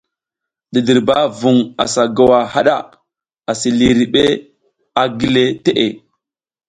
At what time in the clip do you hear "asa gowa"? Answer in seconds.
1.83-2.39